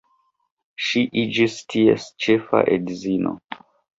[0.85, 3.37] Ŝi iĝis ties ĉefa edzino.